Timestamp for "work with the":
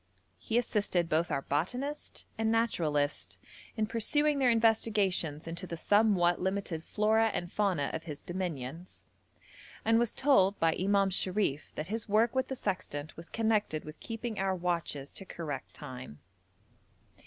12.09-12.55